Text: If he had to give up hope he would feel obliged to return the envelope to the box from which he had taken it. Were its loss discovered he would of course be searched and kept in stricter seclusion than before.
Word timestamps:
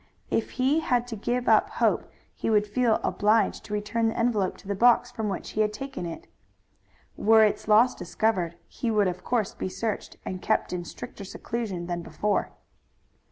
If 0.31 0.53
he 0.57 0.79
had 0.79 1.05
to 1.09 1.15
give 1.15 1.47
up 1.47 1.69
hope 1.69 2.09
he 2.33 2.49
would 2.49 2.65
feel 2.65 2.99
obliged 3.03 3.63
to 3.65 3.73
return 3.75 4.07
the 4.07 4.17
envelope 4.17 4.57
to 4.57 4.67
the 4.67 4.73
box 4.73 5.11
from 5.11 5.29
which 5.29 5.51
he 5.51 5.61
had 5.61 5.71
taken 5.73 6.07
it. 6.07 6.25
Were 7.17 7.43
its 7.43 7.67
loss 7.67 7.93
discovered 7.93 8.55
he 8.67 8.89
would 8.89 9.07
of 9.07 9.23
course 9.23 9.53
be 9.53 9.69
searched 9.69 10.17
and 10.25 10.41
kept 10.41 10.73
in 10.73 10.85
stricter 10.85 11.23
seclusion 11.23 11.85
than 11.85 12.01
before. 12.01 12.51